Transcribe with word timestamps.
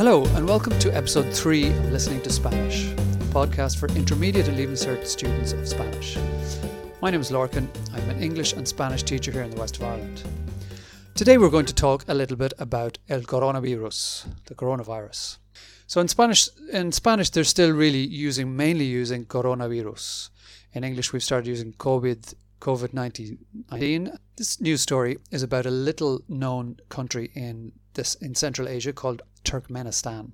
Hello, 0.00 0.24
and 0.34 0.48
welcome 0.48 0.78
to 0.78 0.96
episode 0.96 1.30
three 1.30 1.68
of 1.68 1.92
Listening 1.92 2.22
to 2.22 2.30
Spanish, 2.30 2.90
a 2.92 3.34
podcast 3.34 3.76
for 3.76 3.86
intermediate 3.90 4.48
and 4.48 4.56
leaving 4.56 4.74
cert 4.74 5.06
students 5.06 5.52
of 5.52 5.68
Spanish. 5.68 6.16
My 7.02 7.10
name 7.10 7.20
is 7.20 7.30
Lorcan. 7.30 7.68
I'm 7.92 8.08
an 8.08 8.22
English 8.22 8.54
and 8.54 8.66
Spanish 8.66 9.02
teacher 9.02 9.30
here 9.30 9.42
in 9.42 9.50
the 9.50 9.60
west 9.60 9.76
of 9.76 9.82
Ireland. 9.82 10.22
Today 11.14 11.36
we're 11.36 11.50
going 11.50 11.66
to 11.66 11.74
talk 11.74 12.06
a 12.08 12.14
little 12.14 12.38
bit 12.38 12.54
about 12.58 12.96
el 13.10 13.20
coronavirus, 13.20 14.24
the 14.46 14.54
coronavirus. 14.54 15.36
So 15.86 16.00
in 16.00 16.08
Spanish, 16.08 16.48
in 16.72 16.92
Spanish, 16.92 17.28
they're 17.28 17.44
still 17.44 17.72
really 17.72 18.06
using 18.06 18.56
mainly 18.56 18.86
using 18.86 19.26
coronavirus. 19.26 20.30
In 20.72 20.82
English, 20.82 21.12
we've 21.12 21.22
started 21.22 21.46
using 21.46 21.74
COVID 21.74 22.32
COVID 22.60 22.94
19. 22.94 24.18
This 24.36 24.60
news 24.62 24.80
story 24.80 25.18
is 25.30 25.42
about 25.42 25.66
a 25.66 25.70
little 25.70 26.20
known 26.26 26.76
country 26.88 27.30
in 27.34 27.72
this 27.94 28.14
in 28.16 28.34
Central 28.34 28.68
Asia 28.68 28.92
called 28.92 29.22
Turkmenistan. 29.44 30.32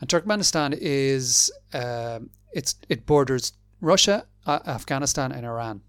And 0.00 0.08
Turkmenistan 0.08 0.76
is 0.80 1.50
uh, 1.74 2.20
it's 2.52 2.76
it 2.88 3.06
borders 3.06 3.52
Russia, 3.80 4.26
uh, 4.46 4.60
Afghanistan, 4.66 5.32
and 5.32 5.44
Iran, 5.44 5.82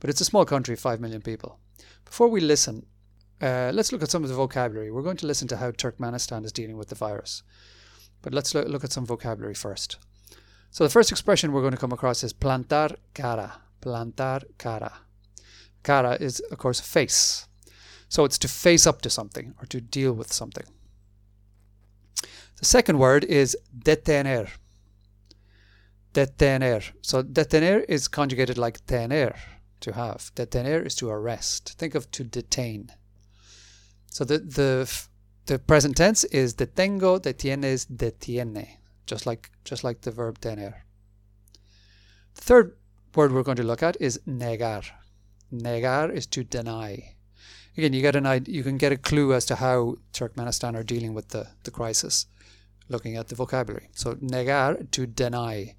but 0.00 0.10
it's 0.10 0.20
a 0.20 0.24
small 0.24 0.44
country, 0.44 0.76
five 0.76 1.00
million 1.00 1.22
people. 1.22 1.58
Before 2.04 2.28
we 2.28 2.40
listen, 2.40 2.86
uh, 3.40 3.70
let's 3.72 3.92
look 3.92 4.02
at 4.02 4.10
some 4.10 4.22
of 4.22 4.28
the 4.28 4.36
vocabulary. 4.36 4.90
We're 4.90 5.02
going 5.02 5.16
to 5.18 5.26
listen 5.26 5.48
to 5.48 5.56
how 5.56 5.70
Turkmenistan 5.70 6.44
is 6.44 6.52
dealing 6.52 6.76
with 6.76 6.88
the 6.88 6.94
virus, 6.94 7.42
but 8.22 8.34
let's 8.34 8.54
lo- 8.54 8.62
look 8.62 8.84
at 8.84 8.92
some 8.92 9.06
vocabulary 9.06 9.54
first. 9.54 9.98
So 10.70 10.84
the 10.84 10.90
first 10.90 11.12
expression 11.12 11.52
we're 11.52 11.60
going 11.60 11.72
to 11.74 11.78
come 11.78 11.92
across 11.92 12.24
is 12.24 12.32
plantar 12.32 12.96
cara. 13.14 13.60
Plantar 13.82 14.44
cara. 14.58 15.00
Cara 15.82 16.16
is, 16.20 16.40
of 16.50 16.58
course, 16.58 16.80
face. 16.80 17.46
So 18.08 18.24
it's 18.24 18.38
to 18.38 18.48
face 18.48 18.86
up 18.86 19.02
to 19.02 19.10
something 19.10 19.54
or 19.60 19.66
to 19.66 19.80
deal 19.80 20.12
with 20.12 20.32
something. 20.32 20.64
The 22.62 22.66
second 22.66 23.00
word 23.00 23.24
is 23.24 23.56
detener. 23.76 24.48
Detener. 26.14 26.92
So 27.02 27.20
detener 27.20 27.84
is 27.88 28.06
conjugated 28.06 28.56
like 28.56 28.86
tener, 28.86 29.34
to 29.80 29.92
have. 29.94 30.30
Detener 30.36 30.86
is 30.86 30.94
to 30.96 31.10
arrest. 31.10 31.74
Think 31.76 31.96
of 31.96 32.08
to 32.12 32.22
detain. 32.22 32.92
So 34.12 34.24
the 34.24 34.38
the 34.38 35.06
the 35.46 35.58
present 35.58 35.96
tense 35.96 36.22
is 36.22 36.54
detengo, 36.54 37.18
detienes, 37.18 37.84
detiene, 37.86 38.68
just 39.06 39.26
like 39.26 39.50
just 39.64 39.82
like 39.82 40.02
the 40.02 40.12
verb 40.12 40.38
tener. 40.38 40.84
The 42.36 42.42
third 42.42 42.76
word 43.16 43.32
we're 43.32 43.42
going 43.42 43.56
to 43.56 43.64
look 43.64 43.82
at 43.82 44.00
is 44.00 44.20
negar. 44.24 44.84
Negar 45.52 46.14
is 46.14 46.28
to 46.28 46.44
deny. 46.44 47.16
Again, 47.76 47.92
you 47.92 48.02
get 48.02 48.14
an 48.14 48.44
you 48.46 48.62
can 48.62 48.78
get 48.78 48.92
a 48.92 48.96
clue 48.96 49.34
as 49.34 49.46
to 49.46 49.56
how 49.56 49.96
Turkmenistan 50.12 50.76
are 50.76 50.84
dealing 50.84 51.12
with 51.12 51.30
the, 51.30 51.48
the 51.64 51.72
crisis, 51.72 52.26
looking 52.92 53.16
at 53.16 53.28
the 53.28 53.34
vocabulary. 53.34 53.88
So 53.94 54.14
negar 54.14 54.90
to 54.92 55.06
deny, 55.06 55.74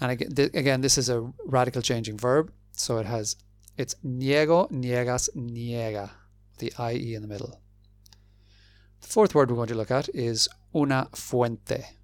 and 0.00 0.10
again, 0.12 0.80
this 0.80 0.96
is 0.98 1.08
a 1.08 1.32
radical 1.44 1.82
changing 1.82 2.18
verb. 2.18 2.52
So 2.72 2.98
it 2.98 3.06
has 3.06 3.36
it's 3.76 3.96
niego, 4.04 4.70
niegas, 4.70 5.30
niega, 5.34 6.10
the 6.58 6.72
ie 6.78 7.14
in 7.14 7.22
the 7.22 7.28
middle. 7.28 7.60
The 9.00 9.08
fourth 9.08 9.34
word 9.34 9.50
we're 9.50 9.56
going 9.56 9.68
to 9.68 9.74
look 9.74 9.90
at 9.90 10.08
is 10.14 10.48
una 10.74 11.08
fuente. 11.12 11.96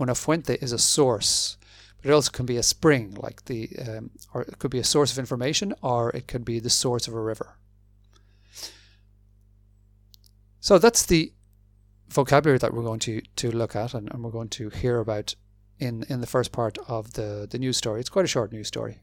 Una 0.00 0.14
fuente 0.14 0.56
is 0.60 0.72
a 0.72 0.78
source 0.78 1.56
but 2.04 2.10
it 2.10 2.14
also 2.14 2.30
can 2.30 2.44
be 2.44 2.58
a 2.58 2.62
spring, 2.62 3.14
like 3.14 3.46
the, 3.46 3.70
um, 3.88 4.10
or 4.34 4.42
it 4.42 4.58
could 4.58 4.70
be 4.70 4.78
a 4.78 4.84
source 4.84 5.10
of 5.10 5.18
information, 5.18 5.72
or 5.80 6.10
it 6.10 6.26
could 6.26 6.44
be 6.44 6.60
the 6.60 6.68
source 6.68 7.08
of 7.08 7.14
a 7.14 7.20
river. 7.20 7.56
So 10.60 10.76
that's 10.76 11.06
the 11.06 11.32
vocabulary 12.08 12.58
that 12.58 12.72
we're 12.72 12.82
going 12.82 13.00
to, 13.00 13.20
to 13.36 13.50
look 13.50 13.74
at 13.74 13.94
and, 13.94 14.10
and 14.12 14.22
we're 14.22 14.30
going 14.30 14.48
to 14.50 14.68
hear 14.70 14.98
about 14.98 15.34
in, 15.78 16.04
in 16.08 16.20
the 16.20 16.26
first 16.26 16.52
part 16.52 16.78
of 16.88 17.14
the, 17.14 17.46
the 17.50 17.58
news 17.58 17.76
story. 17.76 18.00
It's 18.00 18.10
quite 18.10 18.24
a 18.24 18.28
short 18.28 18.52
news 18.52 18.68
story. 18.68 18.98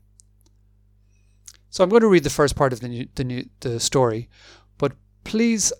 So 1.69 1.83
I'm 1.83 1.89
going 1.89 2.01
to 2.01 2.07
read 2.07 2.23
the 2.23 2.29
first 2.29 2.55
part 2.55 2.73
of 2.73 2.81
the, 2.81 2.89
new, 2.89 3.07
the, 3.15 3.23
new, 3.23 3.45
the 3.61 3.79
story, 3.79 4.29
but 4.77 4.93
please 5.23 5.71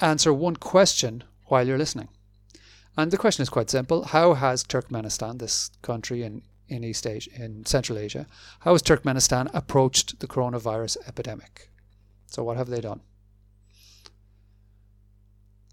answer 0.00 0.32
one 0.32 0.56
question 0.56 1.22
while 1.46 1.66
you're 1.66 1.78
listening. 1.78 2.08
And 2.96 3.10
the 3.10 3.18
question 3.18 3.42
is 3.42 3.48
quite 3.48 3.70
simple. 3.70 4.04
How 4.04 4.34
has 4.34 4.64
Turkmenistan, 4.64 5.38
this 5.38 5.70
country 5.80 6.22
in, 6.22 6.42
in 6.68 6.84
East 6.84 7.06
Asia, 7.06 7.30
in 7.36 7.64
Central 7.66 7.98
Asia, 7.98 8.26
how 8.60 8.72
has 8.72 8.82
Turkmenistan 8.82 9.48
approached 9.54 10.20
the 10.20 10.26
coronavirus 10.26 10.96
epidemic? 11.06 11.70
So 12.26 12.42
what 12.42 12.56
have 12.56 12.68
they 12.68 12.80
done? 12.80 13.00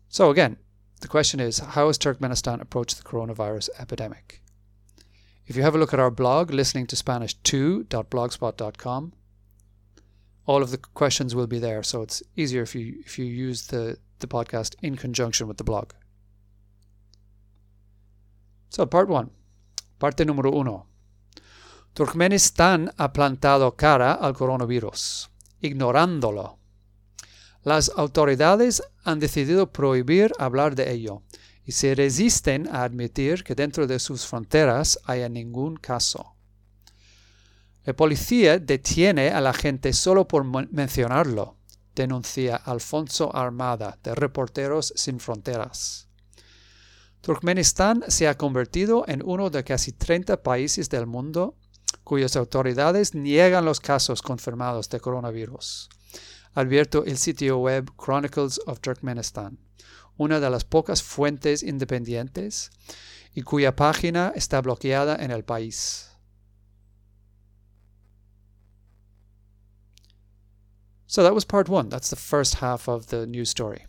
So 0.09 0.29
again, 0.29 0.57
the 0.99 1.07
question 1.07 1.39
is, 1.39 1.59
how 1.59 1.87
has 1.87 1.97
Turkmenistan 1.97 2.59
approached 2.61 2.97
the 2.97 3.03
coronavirus 3.03 3.69
epidemic? 3.79 4.41
If 5.47 5.55
you 5.55 5.63
have 5.63 5.73
a 5.73 5.77
look 5.77 5.93
at 5.93 5.99
our 5.99 6.11
blog, 6.11 6.51
listening 6.51 6.85
to 6.87 6.95
Spanish2.blogspot.com, 6.95 9.13
all 10.45 10.61
of 10.61 10.71
the 10.71 10.77
questions 10.77 11.33
will 11.33 11.47
be 11.47 11.59
there. 11.59 11.81
So 11.83 12.01
it's 12.01 12.21
easier 12.35 12.63
if 12.63 12.75
you 12.75 13.01
if 13.05 13.17
you 13.17 13.23
use 13.25 13.67
the, 13.67 13.97
the 14.19 14.27
podcast 14.27 14.75
in 14.81 14.95
conjunction 14.95 15.47
with 15.47 15.57
the 15.57 15.63
blog. 15.63 15.93
So, 18.69 18.85
part 18.85 19.07
one. 19.09 19.31
Parte 19.97 20.25
número 20.25 20.53
uno. 20.53 20.85
Turkmenistán 21.95 22.91
ha 22.97 23.11
plantado 23.11 23.75
cara 23.75 24.13
al 24.13 24.33
coronavirus, 24.33 25.29
ignorándolo. 25.61 26.58
Las 27.63 27.91
autoridades 27.95 28.81
han 29.03 29.19
decidido 29.19 29.71
prohibir 29.71 30.31
hablar 30.39 30.75
de 30.75 30.91
ello 30.91 31.23
y 31.65 31.73
se 31.73 31.93
resisten 31.93 32.67
a 32.67 32.83
admitir 32.83 33.43
que 33.43 33.53
dentro 33.53 33.85
de 33.85 33.99
sus 33.99 34.25
fronteras 34.25 34.99
haya 35.05 35.29
ningún 35.29 35.75
caso. 35.75 36.35
La 37.83 37.93
policía 37.95 38.59
detiene 38.59 39.29
a 39.29 39.41
la 39.41 39.53
gente 39.53 39.93
solo 39.93 40.27
por 40.27 40.43
mencionarlo, 40.43 41.57
denuncia 41.95 42.55
Alfonso 42.55 43.35
Armada 43.35 43.97
de 44.03 44.15
Reporteros 44.15 44.93
Sin 44.95 45.19
Fronteras. 45.19 46.07
Turkmenistán 47.21 48.03
se 48.07 48.27
ha 48.27 48.37
convertido 48.37 49.03
en 49.07 49.21
uno 49.25 49.49
de 49.49 49.63
casi 49.63 49.91
30 49.91 50.41
países 50.41 50.89
del 50.89 51.07
mundo 51.07 51.57
cuyas 52.03 52.35
autoridades 52.35 53.13
niegan 53.13 53.65
los 53.65 53.79
casos 53.79 54.21
confirmados 54.21 54.89
de 54.89 54.99
coronavirus. 54.99 55.89
Advierto 56.55 57.05
el 57.05 57.17
sitio 57.17 57.57
web 57.59 57.91
Chronicles 57.97 58.59
of 58.65 58.79
Turkmenistan, 58.81 59.57
una 60.17 60.39
de 60.39 60.49
las 60.49 60.63
pocas 60.63 61.03
fuentes 61.03 61.63
independientes 61.63 62.71
y 63.33 63.43
cuya 63.43 63.75
página 63.75 64.33
está 64.35 64.61
bloqueada 64.61 65.15
en 65.15 65.31
el 65.31 65.43
país. 65.43 66.09
So 71.05 71.23
that 71.23 71.33
was 71.33 71.45
part 71.45 71.69
one. 71.69 71.89
That's 71.89 72.09
the 72.09 72.15
first 72.15 72.55
half 72.55 72.87
of 72.87 73.07
the 73.07 73.25
news 73.25 73.49
story. 73.49 73.85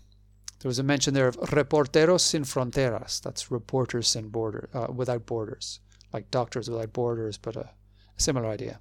There 0.60 0.68
was 0.68 0.78
a 0.78 0.82
mention 0.82 1.14
there 1.14 1.28
of 1.28 1.36
Reporteros 1.36 2.20
Sin 2.20 2.44
Fronteras. 2.44 3.20
That's 3.20 3.50
reporters 3.50 4.08
sin 4.08 4.28
border, 4.28 4.68
uh, 4.74 4.88
without 4.90 5.26
borders, 5.26 5.80
like 6.12 6.30
doctors 6.30 6.68
without 6.68 6.92
borders, 6.92 7.38
but 7.38 7.56
a, 7.56 7.70
a 8.16 8.20
similar 8.20 8.46
idea. 8.46 8.80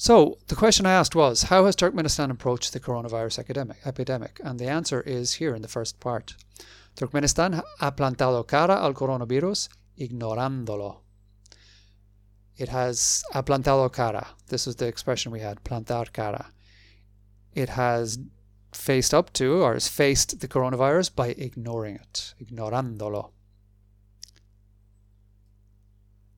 So 0.00 0.38
the 0.46 0.54
question 0.54 0.86
I 0.86 0.92
asked 0.92 1.16
was, 1.16 1.42
how 1.42 1.64
has 1.64 1.74
Turkmenistan 1.74 2.30
approached 2.30 2.72
the 2.72 2.78
coronavirus 2.78 3.40
epidemic? 3.40 3.78
epidemic? 3.84 4.40
And 4.44 4.56
the 4.56 4.68
answer 4.68 5.00
is 5.00 5.34
here 5.34 5.56
in 5.56 5.62
the 5.62 5.66
first 5.66 5.98
part. 5.98 6.36
Turkmenistan 6.94 7.60
ha 7.80 7.90
plantado 7.90 8.46
cara 8.46 8.76
al 8.76 8.94
coronavirus 8.94 9.68
ignorándolo. 9.98 10.98
It 12.56 12.68
has 12.68 13.24
ha 13.32 13.42
plantado 13.42 13.92
cara. 13.92 14.28
This 14.46 14.68
is 14.68 14.76
the 14.76 14.86
expression 14.86 15.32
we 15.32 15.40
had, 15.40 15.64
plantar 15.64 16.12
cara. 16.12 16.52
It 17.52 17.70
has 17.70 18.20
faced 18.72 19.12
up 19.12 19.32
to 19.32 19.62
or 19.64 19.74
has 19.74 19.88
faced 19.88 20.38
the 20.38 20.46
coronavirus 20.46 21.12
by 21.16 21.30
ignoring 21.30 21.96
it, 21.96 22.34
ignorándolo. 22.40 23.32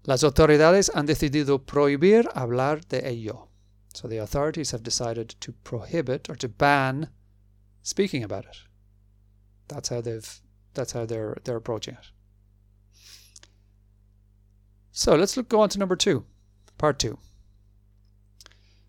Las 0.05 0.25
autoridades 0.25 0.91
han 0.95 1.05
decidido 1.05 1.67
prohibir 1.67 2.27
hablar 2.35 2.81
de 2.89 3.07
ello. 3.07 3.50
So 3.95 4.09
the 4.09 4.19
authorities 4.19 4.71
have 4.71 4.83
decided 4.83 5.31
to 5.41 5.53
prohibit 5.53 6.31
or 6.31 6.37
to 6.37 6.49
ban 6.49 7.11
speaking 7.83 8.23
about 8.23 8.45
it. 8.45 8.59
That's 9.69 9.89
how 9.89 10.01
they've 10.01 10.41
that's 10.75 10.93
how 10.93 11.07
they're 11.07 11.37
they're 11.45 11.57
approaching 11.57 11.95
it. 11.95 12.07
So 14.93 15.15
let's 15.15 15.37
look, 15.37 15.49
go 15.49 15.61
on 15.61 15.69
to 15.71 15.79
number 15.79 15.97
two, 15.97 16.25
part 16.79 16.99
two. 16.99 17.19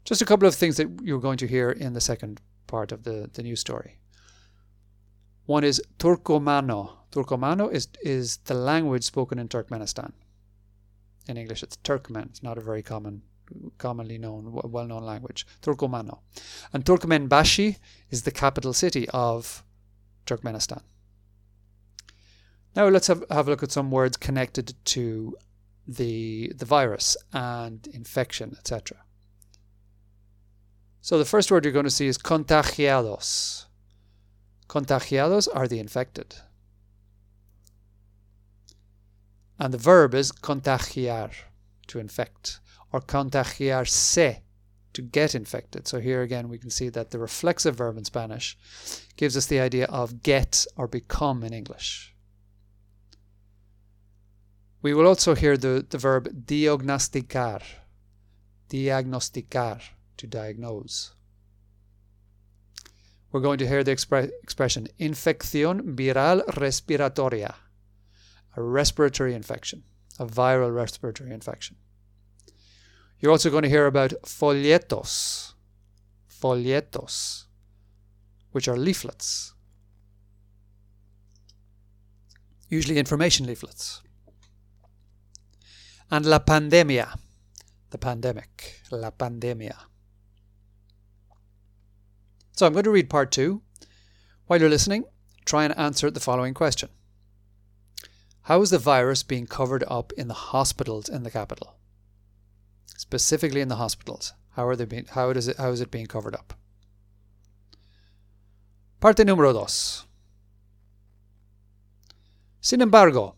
Just 0.03 0.21
a 0.21 0.25
couple 0.25 0.47
of 0.47 0.55
things 0.55 0.77
that 0.77 0.89
you're 1.03 1.19
going 1.19 1.37
to 1.37 1.47
hear 1.47 1.69
in 1.69 1.93
the 1.93 2.01
second 2.01 2.41
part 2.67 2.91
of 2.91 3.03
the, 3.03 3.29
the 3.33 3.43
news 3.43 3.59
story. 3.59 3.99
One 5.45 5.63
is 5.63 5.81
Turkomano. 5.99 6.97
Turkomano 7.11 7.71
is, 7.71 7.87
is 8.01 8.37
the 8.45 8.53
language 8.53 9.03
spoken 9.03 9.37
in 9.37 9.47
Turkmenistan. 9.47 10.11
In 11.27 11.37
English, 11.37 11.61
it's 11.61 11.77
Turkmen. 11.77 12.25
It's 12.27 12.43
not 12.43 12.57
a 12.57 12.61
very 12.61 12.81
common, 12.81 13.21
commonly 13.77 14.17
known, 14.17 14.51
well-known 14.51 15.03
language. 15.03 15.45
Turkomano. 15.61 16.19
And 16.73 16.85
Turkmenbashi 16.85 17.77
is 18.09 18.23
the 18.23 18.31
capital 18.31 18.73
city 18.73 19.07
of 19.09 19.63
Turkmenistan. 20.25 20.81
Now 22.75 22.87
let's 22.87 23.07
have, 23.07 23.23
have 23.29 23.47
a 23.47 23.51
look 23.51 23.63
at 23.63 23.71
some 23.71 23.91
words 23.91 24.17
connected 24.17 24.73
to 24.85 25.37
the, 25.87 26.53
the 26.55 26.65
virus 26.65 27.17
and 27.33 27.85
infection, 27.87 28.55
etc. 28.57 28.97
So 31.01 31.17
the 31.17 31.25
first 31.25 31.51
word 31.51 31.65
you're 31.65 31.73
going 31.73 31.85
to 31.85 31.91
see 31.91 32.07
is 32.07 32.17
contagiados. 32.17 33.65
Contagiados 34.69 35.47
are 35.53 35.67
the 35.67 35.79
infected. 35.79 36.35
And 39.59 39.73
the 39.73 39.77
verb 39.77 40.13
is 40.13 40.31
contagiar, 40.31 41.31
to 41.87 41.99
infect, 41.99 42.59
or 42.91 43.01
contagiarse, 43.01 44.41
to 44.93 45.01
get 45.01 45.35
infected. 45.35 45.87
So 45.87 45.99
here 45.99 46.21
again, 46.21 46.49
we 46.49 46.57
can 46.57 46.69
see 46.69 46.89
that 46.89 47.11
the 47.11 47.19
reflexive 47.19 47.75
verb 47.75 47.97
in 47.97 48.05
Spanish 48.05 48.57
gives 49.15 49.37
us 49.37 49.45
the 49.45 49.59
idea 49.59 49.85
of 49.85 50.21
get 50.23 50.65
or 50.75 50.87
become 50.87 51.43
in 51.43 51.53
English. 51.53 52.13
We 54.81 54.93
will 54.93 55.07
also 55.07 55.35
hear 55.35 55.57
the, 55.57 55.85
the 55.87 55.97
verb 55.97 56.45
diagnosticar, 56.45 57.61
diagnosticar, 58.69 59.81
to 60.17 60.27
diagnose. 60.27 61.13
We're 63.31 63.41
going 63.41 63.59
to 63.59 63.67
hear 63.67 63.83
the 63.83 63.95
expre- 63.95 64.31
expression 64.43 64.87
infección 64.99 65.95
viral 65.95 66.43
respiratoria, 66.47 67.55
a 68.57 68.61
respiratory 68.61 69.33
infection, 69.33 69.83
a 70.19 70.25
viral 70.25 70.75
respiratory 70.75 71.31
infection. 71.31 71.77
You're 73.21 73.31
also 73.31 73.51
going 73.51 73.61
to 73.63 73.69
hear 73.69 73.85
about 73.85 74.13
folletos, 74.23 75.53
folletos, 76.27 77.45
which 78.51 78.67
are 78.67 78.75
leaflets, 78.75 79.53
usually 82.67 82.97
information 82.97 83.45
leaflets. 83.45 84.01
And 86.09 86.25
la 86.25 86.39
pandemia, 86.39 87.19
the 87.91 87.99
pandemic, 87.99 88.81
la 88.89 89.11
pandemia. 89.11 89.75
So 92.53 92.65
I'm 92.65 92.73
going 92.73 92.85
to 92.85 92.91
read 92.91 93.09
part 93.09 93.31
two. 93.31 93.61
While 94.47 94.59
you're 94.59 94.69
listening, 94.69 95.05
try 95.45 95.63
and 95.63 95.77
answer 95.77 96.09
the 96.09 96.19
following 96.19 96.55
question 96.55 96.89
How 98.43 98.61
is 98.61 98.71
the 98.71 98.79
virus 98.79 99.21
being 99.21 99.45
covered 99.45 99.83
up 99.87 100.11
in 100.17 100.27
the 100.27 100.33
hospitals 100.33 101.07
in 101.07 101.21
the 101.23 101.31
capital? 101.31 101.77
Specifically 103.01 103.61
in 103.61 103.67
the 103.67 103.75
hospitals. 103.75 104.33
How 104.55 104.67
are 104.67 104.75
they 104.75 104.85
being, 104.85 105.07
how 105.15 105.31
is 105.31 105.47
it 105.47 105.57
how 105.57 105.71
is 105.71 105.81
it 105.81 105.89
being 105.89 106.05
covered 106.05 106.35
up? 106.35 106.53
Parte 108.99 109.25
número 109.25 109.53
dos. 109.53 110.07
Sin 112.59 112.81
embargo, 112.81 113.37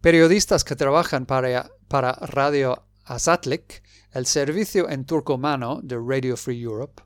periodistas 0.00 0.64
que 0.64 0.74
trabajan 0.74 1.26
para, 1.26 1.70
para 1.86 2.12
Radio 2.12 2.82
Azatlik, 3.04 3.82
el 4.12 4.26
servicio 4.26 4.88
en 4.88 5.04
turcomano 5.04 5.80
de 5.84 5.96
Radio 5.96 6.36
Free 6.36 6.60
Europe, 6.60 7.00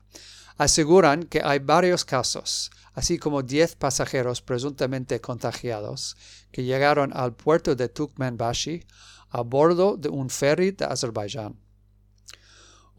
aseguran 0.57 1.25
que 1.25 1.41
hay 1.43 1.59
varios 1.59 2.05
casos, 2.05 2.71
así 2.93 3.19
como 3.19 3.43
10 3.43 3.75
pasajeros 3.75 4.41
presuntamente 4.41 5.21
contagiados 5.21 6.17
que 6.51 6.63
llegaron 6.63 7.11
al 7.13 7.35
puerto 7.35 7.75
de 7.75 7.87
Turkmenbashi 7.87 8.83
a 9.29 9.41
bordo 9.41 9.95
de 9.95 10.09
un 10.09 10.31
ferry 10.31 10.71
de 10.71 10.85
Azerbaiyán. 10.85 11.68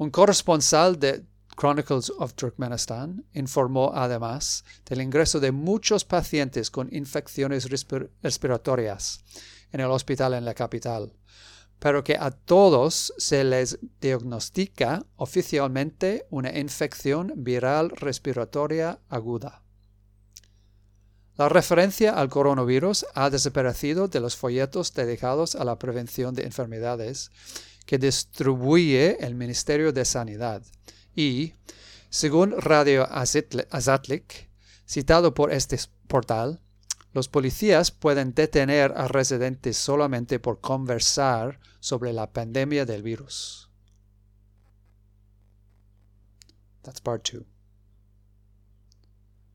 Un 0.01 0.09
corresponsal 0.09 0.99
de 0.99 1.27
Chronicles 1.61 2.11
of 2.19 2.33
Turkmenistan 2.33 3.23
informó 3.35 3.93
además 3.95 4.65
del 4.87 5.03
ingreso 5.03 5.41
de 5.41 5.53
muchos 5.53 6.07
pacientes 6.07 6.71
con 6.71 6.89
infecciones 6.91 7.69
respiratorias 8.23 9.23
en 9.73 9.81
el 9.81 9.91
hospital 9.91 10.33
en 10.33 10.47
la 10.47 10.55
capital, 10.55 11.13
pero 11.79 12.03
que 12.03 12.17
a 12.17 12.31
todos 12.31 13.13
se 13.19 13.45
les 13.45 13.79
diagnostica 14.01 15.05
oficialmente 15.17 16.27
una 16.31 16.59
infección 16.59 17.35
viral 17.37 17.91
respiratoria 17.91 19.01
aguda. 19.11 19.65
La 21.37 21.51
referencia 21.51 22.15
al 22.15 22.31
coronavirus 22.31 23.05
ha 23.15 23.29
desaparecido 23.29 24.09
de 24.09 24.21
los 24.21 24.35
folletos 24.35 24.95
dedicados 24.95 25.57
a 25.57 25.65
la 25.65 25.79
prevención 25.79 26.35
de 26.35 26.45
enfermedades 26.45 27.31
que 27.91 27.99
distribuye 27.99 29.17
el 29.19 29.35
Ministerio 29.35 29.93
de 29.93 30.05
Sanidad. 30.05 30.63
Y, 31.17 31.55
según 32.09 32.55
Radio 32.57 33.05
Azatlik, 33.11 34.49
citado 34.87 35.35
por 35.35 35.53
este 35.53 35.77
portal, 36.07 36.61
los 37.13 37.27
policías 37.27 37.91
pueden 37.91 38.33
detener 38.33 38.95
a 38.97 39.09
residentes 39.09 39.77
solamente 39.77 40.39
por 40.39 40.61
conversar 40.61 41.59
sobre 41.81 42.13
la 42.13 42.33
pandemia 42.33 42.87
del 42.87 43.03
virus. 43.03 43.69
That's 46.83 47.01
part 47.01 47.25
two. 47.25 47.45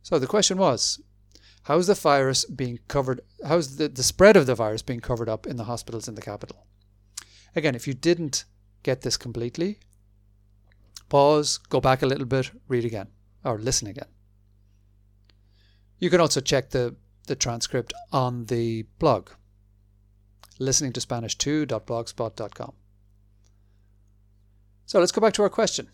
So 0.01 0.19
the 0.19 0.27
question 0.27 0.59
was, 0.59 1.01
how 1.69 1.79
is 1.79 1.87
the 1.87 1.95
virus 1.95 2.45
being 2.53 2.79
covered? 2.89 3.21
How 3.45 3.59
is 3.59 3.77
the, 3.77 3.87
the 3.87 4.03
spread 4.03 4.35
of 4.35 4.45
the 4.45 4.55
virus 4.55 4.83
being 4.83 4.99
covered 4.99 5.29
up 5.29 5.47
in 5.47 5.55
the 5.55 5.63
hospitals 5.63 6.09
in 6.09 6.15
the 6.15 6.21
capital? 6.21 6.65
Again, 7.55 7.75
if 7.75 7.87
you 7.87 7.93
didn't 7.93 8.43
get 8.83 9.01
this 9.01 9.17
completely, 9.17 9.79
pause, 11.09 11.57
go 11.69 11.79
back 11.79 12.01
a 12.01 12.05
little 12.05 12.25
bit, 12.25 12.51
read 12.67 12.83
again, 12.83 13.07
or 13.43 13.57
listen 13.57 13.87
again. 13.87 14.07
You 15.97 16.09
can 16.09 16.19
also 16.19 16.41
check 16.41 16.71
the, 16.71 16.95
the 17.27 17.35
transcript 17.35 17.93
on 18.11 18.45
the 18.45 18.83
blog, 18.99 19.29
listening 20.59 20.91
to 20.93 20.99
Spanish2.blogspot.com. 20.99 22.73
So 24.85 24.99
let's 24.99 25.11
go 25.11 25.21
back 25.21 25.33
to 25.33 25.43
our 25.43 25.49
question. 25.49 25.87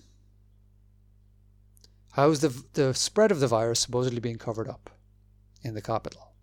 How 2.14 2.30
is 2.30 2.42
the, 2.42 2.64
the 2.74 2.94
spread 2.94 3.32
of 3.32 3.40
the 3.40 3.48
virus 3.48 3.80
supposedly 3.80 4.20
being 4.20 4.38
covered 4.38 4.68
up 4.68 4.90
in 5.64 5.76
the 5.76 5.82
capital? 5.82 6.34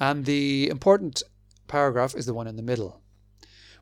And 0.00 0.24
the 0.24 0.68
important 0.68 1.22
paragraph 1.68 2.16
is 2.16 2.26
the 2.26 2.34
one 2.34 2.48
in 2.48 2.56
the 2.56 2.62
middle 2.62 3.02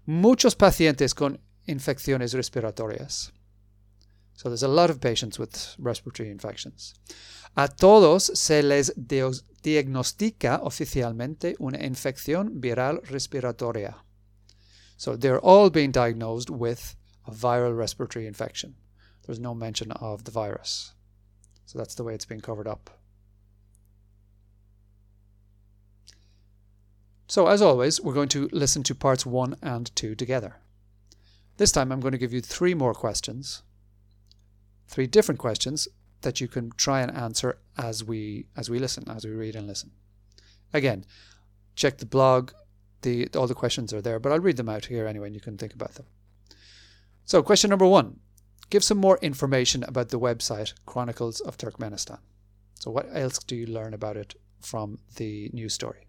muchos 0.07 0.55
pacientes 0.55 1.15
con 1.15 1.41
infecciones 1.67 2.33
respiratorias. 2.33 3.33
So 4.35 4.49
there's 4.49 4.63
a 4.63 4.69
lot 4.69 4.91
of 4.91 5.01
patients 5.01 5.39
with 5.39 5.75
respiratory 5.79 6.31
infections. 6.31 6.95
A 7.57 7.69
todos 7.69 8.31
se 8.35 8.63
les 8.63 8.93
diagnostica 8.97 10.61
oficialmente 10.63 11.57
una 11.59 11.79
infección 11.79 12.61
viral 12.61 13.01
respiratoria. 13.09 14.05
So 14.99 15.17
they're 15.17 15.41
all 15.41 15.71
being 15.71 15.91
diagnosed 15.91 16.51
with 16.51 16.97
a 17.27 17.31
viral 17.31 17.77
respiratory 17.77 18.27
infection. 18.27 18.77
There's 19.27 19.41
no 19.41 19.55
mention 19.55 19.91
of 19.93 20.25
the 20.25 20.31
virus. 20.31 20.93
So 21.65 21.79
that's 21.79 21.95
the 21.95 22.05
way 22.05 22.15
it's 22.15 22.27
being 22.27 22.41
covered 22.41 22.69
up. 22.69 22.91
So 27.29 27.49
as 27.49 27.61
always, 27.61 28.01
we're 28.01 28.15
going 28.15 28.29
to 28.31 28.49
listen 28.53 28.83
to 28.85 28.95
parts 28.95 29.27
1 29.27 29.57
and 29.63 29.95
2 29.97 30.15
together. 30.15 30.57
This 31.57 31.73
time 31.73 31.91
I'm 31.91 32.01
going 32.01 32.13
to 32.13 32.19
give 32.19 32.33
you 32.33 32.41
three 32.41 32.75
more 32.75 32.95
questions, 32.95 33.63
three 34.87 35.07
different 35.07 35.41
questions 35.41 35.89
that 36.23 36.41
you 36.41 36.49
can 36.49 36.71
try 36.77 37.01
and 37.01 37.11
answer 37.11 37.59
as 37.77 38.05
we 38.05 38.47
as 38.57 38.71
we 38.71 38.79
listen, 38.79 39.09
as 39.09 39.25
we 39.25 39.33
read 39.33 39.57
and 39.57 39.67
listen. 39.67 39.91
Again, 40.73 41.05
check 41.75 41.99
the 41.99 42.07
blog, 42.07 42.53
the 43.03 43.29
all 43.35 43.47
the 43.47 43.55
questions 43.55 43.93
are 43.93 44.03
there, 44.03 44.19
but 44.21 44.33
I'll 44.33 44.41
read 44.41 44.57
them 44.57 44.69
out 44.69 44.87
here 44.87 45.07
anyway 45.07 45.29
and 45.29 45.35
you 45.35 45.41
can 45.41 45.57
think 45.57 45.75
about 45.75 45.95
them. 45.95 46.07
So, 47.25 47.43
question 47.43 47.71
number 47.71 47.87
1. 47.87 48.21
Give 48.71 48.85
some 48.85 48.99
more 48.99 49.19
information 49.19 49.83
about 49.85 50.11
the 50.11 50.21
website 50.21 50.75
Chronicles 50.87 51.41
of 51.41 51.57
Turkmenistan. 51.57 52.19
So, 52.75 52.91
what 52.91 53.09
else 53.13 53.39
do 53.39 53.57
you 53.57 53.67
learn 53.67 53.95
about 53.95 54.17
it 54.17 54.35
from 54.61 54.99
the 55.17 55.51
news 55.53 55.75
story? 55.75 56.06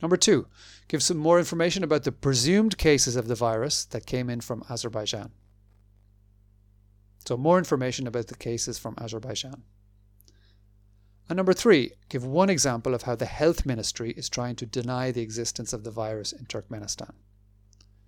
Number 0.00 0.16
two, 0.16 0.46
give 0.86 1.02
some 1.02 1.16
more 1.16 1.38
information 1.38 1.82
about 1.82 2.04
the 2.04 2.12
presumed 2.12 2.78
cases 2.78 3.16
of 3.16 3.26
the 3.26 3.34
virus 3.34 3.84
that 3.86 4.06
came 4.06 4.30
in 4.30 4.40
from 4.40 4.64
Azerbaijan. 4.70 5.32
So, 7.26 7.36
more 7.36 7.58
information 7.58 8.06
about 8.06 8.28
the 8.28 8.36
cases 8.36 8.78
from 8.78 8.94
Azerbaijan. 8.98 9.64
And 11.28 11.36
number 11.36 11.52
three, 11.52 11.92
give 12.08 12.24
one 12.24 12.48
example 12.48 12.94
of 12.94 13.02
how 13.02 13.14
the 13.16 13.26
health 13.26 13.66
ministry 13.66 14.12
is 14.12 14.30
trying 14.30 14.56
to 14.56 14.66
deny 14.66 15.10
the 15.10 15.20
existence 15.20 15.72
of 15.72 15.84
the 15.84 15.90
virus 15.90 16.32
in 16.32 16.46
Turkmenistan. 16.46 17.12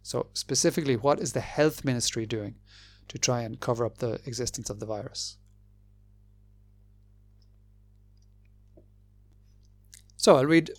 So, 0.02 0.28
specifically, 0.32 0.96
what 0.96 1.20
is 1.20 1.34
the 1.34 1.40
health 1.40 1.84
ministry 1.84 2.24
doing 2.24 2.54
to 3.08 3.18
try 3.18 3.42
and 3.42 3.60
cover 3.60 3.84
up 3.84 3.98
the 3.98 4.20
existence 4.24 4.70
of 4.70 4.80
the 4.80 4.86
virus? 4.86 5.36
So, 10.16 10.36
I'll 10.36 10.46
read 10.46 10.70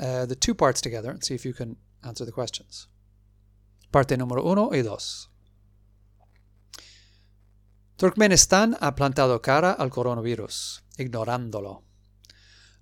uh, 0.00 0.26
the 0.26 0.36
two 0.36 0.54
parts 0.54 0.80
together 0.80 1.10
and 1.10 1.22
see 1.22 1.34
if 1.34 1.44
you 1.44 1.52
can 1.54 1.76
answer 2.02 2.24
the 2.26 2.32
questions. 2.32 2.88
Parte 3.90 4.16
número 4.16 4.42
uno 4.44 4.70
y 4.72 4.82
dos. 4.82 5.30
Turkmenistán 7.96 8.76
ha 8.80 8.94
plantado 8.94 9.42
cara 9.42 9.72
al 9.72 9.90
coronavirus, 9.90 10.84
ignorándolo. 10.98 11.82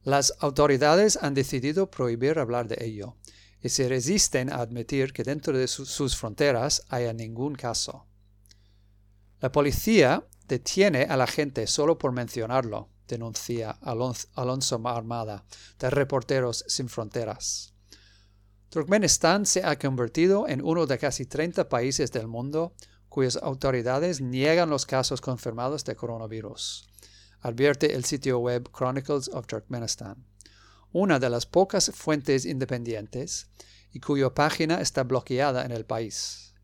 Las 0.02 0.34
autoridades 0.40 1.18
han 1.20 1.34
decidido 1.34 1.90
prohibir 1.90 2.38
hablar 2.38 2.68
de 2.68 2.76
ello 2.84 3.16
y 3.62 3.70
se 3.70 3.88
resisten 3.88 4.52
a 4.52 4.56
admitir 4.56 5.12
que 5.12 5.24
dentro 5.24 5.56
de 5.56 5.66
su- 5.68 5.86
sus 5.86 6.16
fronteras 6.16 6.82
haya 6.90 7.12
ningún 7.12 7.54
caso. 7.54 8.06
La 9.40 9.50
policía 9.50 10.26
detiene 10.46 11.04
a 11.04 11.16
la 11.16 11.26
gente 11.26 11.66
solo 11.66 11.98
por 11.98 12.12
mencionarlo, 12.12 12.90
denuncia 13.06 13.78
Alon- 13.82 14.28
Alonso 14.34 14.80
Armada 14.86 15.44
de 15.78 15.90
Reporteros 15.90 16.64
Sin 16.68 16.88
Fronteras. 16.88 17.72
Turkmenistán 18.68 19.46
se 19.46 19.64
ha 19.64 19.78
convertido 19.78 20.48
en 20.48 20.62
uno 20.62 20.86
de 20.86 20.98
casi 20.98 21.24
30 21.26 21.68
países 21.68 22.12
del 22.12 22.26
mundo 22.26 22.74
cuyas 23.08 23.36
autoridades 23.36 24.20
niegan 24.20 24.68
los 24.68 24.84
casos 24.84 25.20
confirmados 25.20 25.84
de 25.84 25.96
coronavirus, 25.96 26.86
advierte 27.40 27.94
el 27.94 28.04
sitio 28.04 28.38
web 28.40 28.68
Chronicles 28.76 29.28
of 29.28 29.46
Turkmenistan, 29.46 30.26
una 30.92 31.18
de 31.18 31.30
las 31.30 31.46
pocas 31.46 31.90
fuentes 31.94 32.44
independientes 32.44 33.48
y 33.92 34.00
cuya 34.00 34.34
página 34.34 34.80
está 34.80 35.04
bloqueada 35.04 35.64
en 35.64 35.72
el 35.72 35.86
país. 35.86 36.54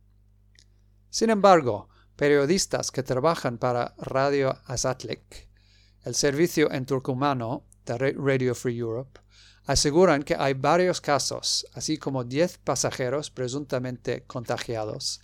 Sin 1.09 1.31
embargo, 1.31 1.89
periodistas 2.17 2.91
que 2.91 3.03
trabajan 3.03 3.59
para 3.59 3.95
Radio 3.99 4.59
Azatlik, 4.67 5.49
el 6.05 6.15
servicio 6.15 6.71
en 6.73 6.85
turcomano 6.87 7.65
de 7.87 7.99
Ra- 7.99 8.13
Radio 8.17 8.55
Free 8.55 8.79
Europe, 8.79 9.21
aseguran 9.67 10.23
que 10.23 10.35
hay 10.37 10.55
varios 10.55 11.01
casos, 11.01 11.67
así 11.75 11.97
como 11.99 12.25
10 12.25 12.59
pasajeros 12.59 13.31
presuntamente 13.31 14.25
contagiados, 14.25 15.21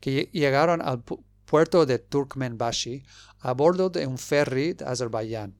que 0.00 0.10
lle- 0.10 0.30
llegaron 0.32 0.80
al 0.80 1.04
pu- 1.04 1.22
puerto 1.44 1.84
de 1.84 1.98
Turkmenbashi 1.98 3.04
a 3.40 3.52
bordo 3.52 3.90
de 3.90 4.06
un 4.06 4.16
ferry 4.18 4.72
de 4.72 4.84
Azerbaiyán. 4.86 5.54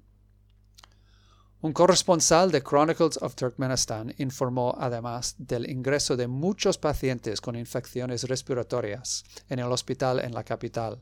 Un 1.60 1.72
corresponsal 1.72 2.50
de 2.50 2.60
Chronicles 2.62 3.18
of 3.22 3.36
Turkmenistan 3.36 4.12
informó 4.18 4.74
además 4.80 5.36
del 5.38 5.70
ingreso 5.70 6.16
de 6.16 6.26
muchos 6.26 6.76
pacientes 6.76 7.40
con 7.40 7.54
infecciones 7.54 8.24
respiratorias 8.24 9.22
en 9.48 9.60
el 9.60 9.70
hospital 9.70 10.18
en 10.20 10.34
la 10.34 10.42
capital, 10.42 11.00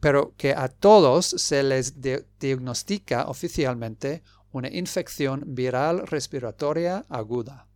pero, 0.00 0.34
que 0.36 0.52
a 0.52 0.68
todos 0.68 1.26
se 1.26 1.62
les 1.62 1.94
diagnostica 2.38 3.28
oficialmente 3.28 4.22
una 4.52 4.68
infección 4.68 5.42
viral 5.46 6.06
respiratoria 6.06 7.04
aguda. 7.08 7.66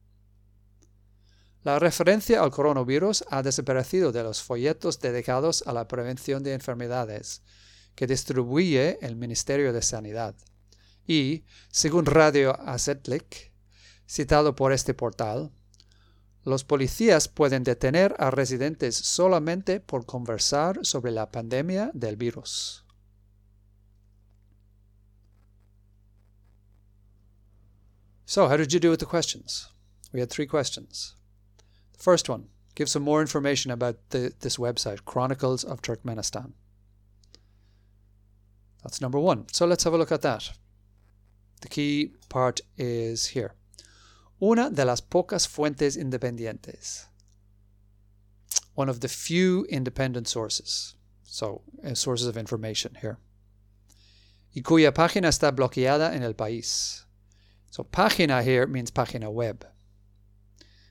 La 1.63 1.79
referencia 1.79 2.43
al 2.43 2.51
coronavirus 2.51 3.25
ha 3.31 3.43
desaparecido 3.43 4.11
de 4.11 4.23
los 4.25 4.43
folletos 4.43 4.99
dedicados 4.99 5.63
a 5.67 5.73
la 5.73 5.87
prevención 5.87 6.43
de 6.43 6.55
enfermedades 6.55 7.43
que 7.95 8.07
distribuye 8.07 8.99
el 9.01 9.15
Ministerio 9.17 9.73
de 9.73 9.83
Sanidad. 9.83 10.35
Y, 11.07 11.45
según 11.71 12.07
Radio 12.07 12.59
Azetlik, 12.61 13.53
citado 14.09 14.57
por 14.57 14.73
este 14.73 14.95
portal, 14.95 15.53
los 16.45 16.65
policías 16.65 17.29
pueden 17.29 17.63
detener 17.63 18.15
a 18.19 18.31
residentes 18.31 18.97
solamente 18.97 19.81
por 19.81 20.07
conversar 20.07 20.85
sobre 20.85 21.13
la 21.13 21.31
pandemia 21.31 21.91
del 21.95 22.17
virus. 22.17 22.85
So, 28.25 28.49
how 28.49 28.57
did 28.57 28.73
you 28.73 28.81
do 28.81 28.91
with 28.91 29.01
the 29.01 29.07
questions? 29.07 29.69
We 30.13 30.21
had 30.21 30.31
three 30.31 30.47
questions. 30.47 31.15
The 31.93 32.03
first 32.03 32.29
one 32.29 32.49
give 32.75 32.89
some 32.89 33.05
more 33.05 33.21
information 33.21 33.71
about 33.71 33.97
the, 34.09 34.33
this 34.41 34.57
website, 34.57 35.05
Chronicles 35.05 35.63
of 35.65 35.83
Turkmenistan. 35.83 36.53
That's 38.83 39.01
number 39.01 39.19
one. 39.19 39.47
So, 39.53 39.67
let's 39.67 39.85
have 39.85 39.93
a 39.93 39.99
look 39.99 40.11
at 40.11 40.23
that. 40.23 40.51
The 41.61 41.69
key 41.69 42.13
part 42.29 42.63
is 42.77 43.27
here. 43.27 43.55
Una 44.43 44.71
de 44.71 44.85
las 44.85 45.01
pocas 45.01 45.47
fuentes 45.47 45.97
independientes. 45.97 47.07
One 48.75 48.89
of 48.89 48.99
the 48.99 49.07
few 49.07 49.65
independent 49.71 50.27
sources. 50.27 50.97
So, 51.23 51.63
uh, 51.87 51.95
sources 51.95 52.27
of 52.27 52.37
information 52.37 52.97
here. 53.01 53.19
Y 54.53 54.63
cuya 54.63 54.93
página 54.93 55.29
está 55.29 55.53
bloqueada 55.53 56.13
en 56.13 56.25
el 56.25 56.35
país. 56.35 57.05
So, 57.71 57.85
página 57.85 58.43
here 58.43 58.67
means 58.67 58.91
página 58.91 59.33
web. 59.33 59.65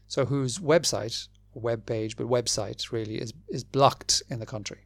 So, 0.07 0.25
whose 0.27 0.59
website, 0.59 1.27
web 1.53 1.85
page, 1.85 2.15
but 2.15 2.27
website 2.27 2.93
really 2.93 3.17
is, 3.17 3.33
is 3.49 3.65
blocked 3.65 4.23
in 4.29 4.39
the 4.39 4.45
country. 4.45 4.85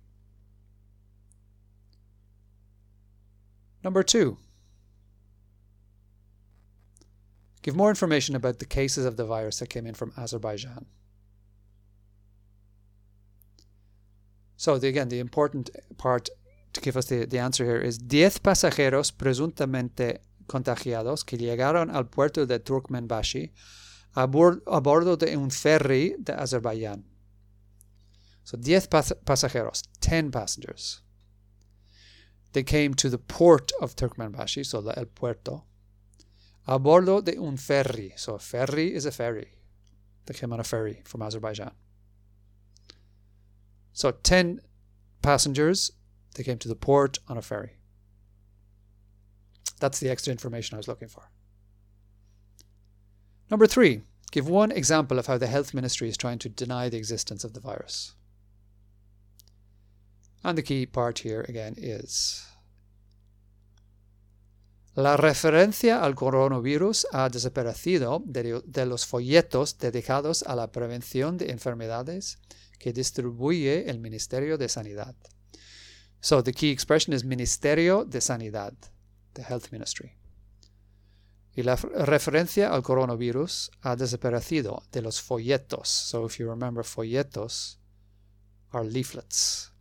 Number 3.83 4.01
two, 4.01 4.39
give 7.65 7.75
more 7.75 7.89
information 7.89 8.35
about 8.35 8.59
the 8.59 8.65
cases 8.65 9.05
of 9.05 9.17
the 9.17 9.25
virus 9.25 9.57
that 9.57 9.71
came 9.71 9.87
in 9.87 9.95
from 9.95 10.13
Azerbaijan. 10.15 10.85
So, 14.55 14.77
the, 14.77 14.87
again, 14.87 15.09
the 15.09 15.19
important 15.19 15.71
part 15.97 16.29
to 16.73 16.79
give 16.79 16.95
us 16.95 17.07
the, 17.07 17.25
the 17.25 17.39
answer 17.39 17.65
here 17.65 17.81
is 17.81 17.97
10 17.97 18.39
pasajeros 18.43 19.11
presuntamente 19.11 20.19
contagiados 20.45 21.25
que 21.25 21.39
llegaron 21.39 21.91
al 21.91 22.05
puerto 22.05 22.45
de 22.45 22.59
Turkmenbashi 22.59 23.51
a, 24.15 24.21
a 24.21 24.81
bordo 24.81 25.15
de 25.15 25.35
un 25.35 25.49
ferry 25.49 26.15
de 26.23 26.33
Azerbaiyán. 26.33 27.03
So 28.43 28.57
10 28.57 28.87
pas- 28.89 29.13
pasajeros, 29.25 29.81
10 30.01 30.29
passengers. 30.29 31.01
They 32.53 32.61
came 32.61 32.93
to 32.93 33.09
the 33.09 33.17
port 33.17 33.71
of 33.81 33.95
Turkmenbashi, 33.95 34.63
so 34.63 34.87
El 34.87 35.07
Puerto, 35.07 35.63
a 36.67 36.79
bordo 36.79 37.21
de 37.21 37.37
un 37.37 37.57
ferry. 37.57 38.13
So 38.15 38.35
a 38.35 38.39
ferry 38.39 38.93
is 38.93 39.05
a 39.05 39.11
ferry. 39.11 39.53
They 40.25 40.33
came 40.33 40.51
on 40.53 40.59
a 40.59 40.63
ferry 40.63 41.01
from 41.05 41.21
Azerbaijan. 41.21 41.71
So 43.93 44.11
10 44.11 44.61
passengers, 45.21 45.91
they 46.35 46.43
came 46.43 46.57
to 46.57 46.67
the 46.67 46.75
port 46.75 47.19
on 47.27 47.37
a 47.37 47.41
ferry. 47.41 47.77
That's 49.79 49.99
the 49.99 50.09
extra 50.09 50.31
information 50.31 50.75
I 50.75 50.77
was 50.77 50.87
looking 50.87 51.07
for. 51.07 51.29
Number 53.51 53.67
three, 53.67 54.01
give 54.31 54.49
one 54.49 54.71
example 54.71 55.19
of 55.19 55.27
how 55.27 55.37
the 55.37 55.47
health 55.47 55.73
ministry 55.73 56.09
is 56.09 56.17
trying 56.17 56.39
to 56.39 56.49
deny 56.49 56.89
the 56.89 56.97
existence 56.97 57.43
of 57.43 57.53
the 57.53 57.59
virus. 57.59 58.15
And 60.43 60.57
the 60.57 60.63
key 60.63 60.85
part 60.85 61.19
here 61.19 61.45
again 61.47 61.75
is 61.77 62.45
la 64.95 65.17
referencia 65.17 66.01
al 66.01 66.15
coronavirus 66.15 67.07
ha 67.11 67.27
desaparecido 67.27 68.23
de, 68.25 68.85
los 68.85 69.05
folletos 69.05 69.77
dedicados 69.77 70.41
a 70.43 70.55
la 70.55 70.71
prevención 70.71 71.37
de 71.37 71.51
enfermedades 71.51 72.39
que 72.79 72.93
distribuye 72.93 73.89
el 73.89 73.99
Ministerio 73.99 74.57
de 74.57 74.69
Sanidad. 74.69 75.13
So 76.21 76.41
the 76.41 76.53
key 76.53 76.71
expression 76.71 77.13
is 77.13 77.25
Ministerio 77.25 78.05
de 78.05 78.21
Sanidad, 78.21 78.73
the 79.33 79.43
health 79.43 79.69
ministry. 79.71 80.13
Y 81.53 81.63
la 81.63 81.75
referencia 81.75 82.73
al 82.73 82.81
coronavirus 82.81 83.71
ha 83.81 83.97
desaparecido 83.97 84.83
de 84.93 85.01
los 85.01 85.21
folletos. 85.21 85.89
So 85.89 86.25
if 86.25 86.37
you 86.37 86.49
remember, 86.49 86.85
folletos 86.85 87.79
are 88.71 88.85
leaflets. 88.85 89.73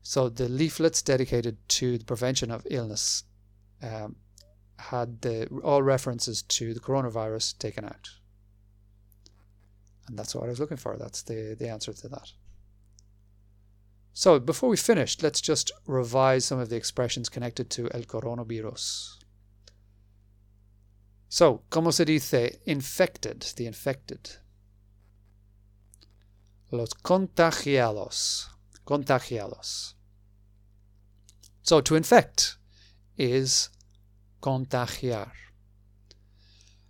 So 0.00 0.30
the 0.30 0.48
leaflets 0.48 1.02
dedicated 1.02 1.58
to 1.78 1.98
the 1.98 2.04
prevention 2.04 2.50
of 2.50 2.66
illness 2.70 3.26
um, 3.82 4.16
had 4.78 5.20
the, 5.22 5.46
all 5.62 5.82
references 5.82 6.42
to 6.42 6.74
the 6.74 6.80
coronavirus 6.80 7.58
taken 7.58 7.84
out. 7.84 8.10
And 10.08 10.18
that's 10.18 10.34
what 10.34 10.44
I 10.44 10.48
was 10.48 10.60
looking 10.60 10.76
for. 10.76 10.96
That's 10.96 11.22
the, 11.22 11.56
the 11.58 11.68
answer 11.68 11.92
to 11.92 12.08
that. 12.08 12.32
So 14.12 14.38
before 14.38 14.68
we 14.68 14.76
finish, 14.76 15.22
let's 15.22 15.40
just 15.40 15.72
revise 15.86 16.44
some 16.44 16.58
of 16.58 16.68
the 16.68 16.76
expressions 16.76 17.28
connected 17.28 17.70
to 17.70 17.88
el 17.94 18.02
coronavirus. 18.02 19.18
So, 21.28 21.62
¿cómo 21.70 21.94
se 21.94 22.04
dice 22.04 22.60
infected? 22.66 23.40
The 23.56 23.66
infected. 23.66 24.36
Los 26.70 26.92
contagiados. 26.92 28.50
Contagiados. 28.84 29.94
So, 31.62 31.80
to 31.80 31.94
infect 31.96 32.58
is 33.16 33.70
contagiar. 34.40 35.30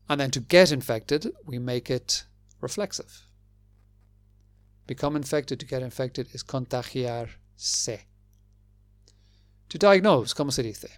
And 0.08 0.20
then 0.20 0.30
to 0.32 0.40
get 0.40 0.72
infected, 0.72 1.32
we 1.46 1.58
make 1.58 1.90
it 1.90 2.24
reflexive. 2.60 3.26
Become 4.86 5.16
infected, 5.16 5.60
to 5.60 5.66
get 5.66 5.82
infected 5.82 6.28
is 6.34 6.42
contagiarse. 6.42 8.00
To 9.68 9.78
diagnose, 9.78 10.34
¿cómo 10.34 10.52
se 10.52 10.62
dice? 10.62 10.90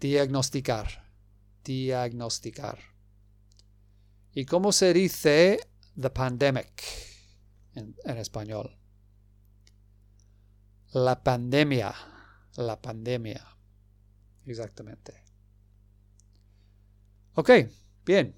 Diagnosticar. 0.00 0.88
Diagnosticar. 1.62 2.78
¿Y 4.34 4.44
cómo 4.44 4.72
se 4.72 4.92
dice 4.92 5.60
the 5.96 6.10
pandemic 6.10 6.82
en, 7.74 7.94
en 8.04 8.16
español? 8.16 8.76
La 10.92 11.22
pandemia. 11.22 11.94
La 12.58 12.76
pandemia. 12.76 13.40
Exactamente. 14.44 15.14
Ok, 17.34 17.50
bien. 18.04 18.34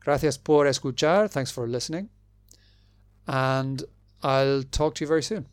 Gracias 0.00 0.38
por 0.38 0.68
escuchar. 0.68 1.28
Thanks 1.28 1.50
for 1.50 1.68
listening. 1.68 2.08
And 3.26 3.82
I'll 4.22 4.62
talk 4.62 4.94
to 4.94 5.04
you 5.04 5.08
very 5.08 5.22
soon. 5.22 5.48